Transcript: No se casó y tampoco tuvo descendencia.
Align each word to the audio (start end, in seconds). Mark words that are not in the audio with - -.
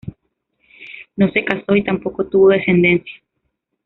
No 1.15 1.29
se 1.31 1.45
casó 1.45 1.75
y 1.75 1.83
tampoco 1.83 2.25
tuvo 2.25 2.49
descendencia. 2.49 3.21